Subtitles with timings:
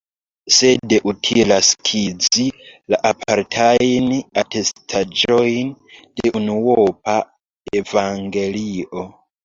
[0.59, 2.47] Sed utilas skizi
[2.95, 4.09] la apartajn
[4.45, 5.73] atestaĵojn
[6.23, 7.23] de unuopa
[7.85, 9.11] evangelio.